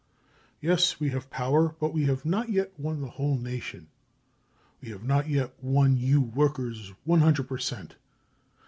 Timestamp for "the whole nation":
3.01-3.85